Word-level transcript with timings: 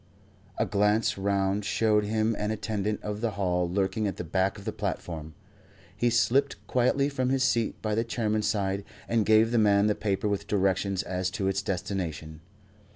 A 0.57 0.65
glance 0.65 1.15
round 1.15 1.63
showed 1.63 2.05
him 2.05 2.35
an 2.39 2.49
attendant 2.49 3.03
of 3.03 3.21
the 3.21 3.33
hall 3.37 3.69
lurking 3.69 4.07
at 4.07 4.17
the 4.17 4.23
back 4.23 4.57
of 4.57 4.65
the 4.65 4.71
platform. 4.71 5.35
He 5.95 6.09
slipped 6.09 6.55
quietly 6.65 7.07
from 7.07 7.29
his 7.29 7.43
seat 7.43 7.79
by 7.83 7.93
the 7.93 8.03
Chairman's 8.03 8.47
side 8.47 8.83
and 9.07 9.27
gave 9.27 9.51
the 9.51 9.59
man 9.59 9.85
the 9.85 9.93
paper 9.93 10.27
with 10.27 10.47
directions 10.47 11.03
as 11.03 11.29
to 11.29 11.47
its 11.47 11.61
destination. 11.61 12.41